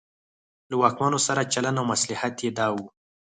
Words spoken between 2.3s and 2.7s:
یې دا